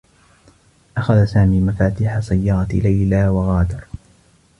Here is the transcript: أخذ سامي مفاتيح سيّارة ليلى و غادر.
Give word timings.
أخذ 0.97 1.25
سامي 1.25 1.59
مفاتيح 1.61 2.19
سيّارة 2.19 2.67
ليلى 2.71 3.27
و 3.27 3.41
غادر. 3.41 3.87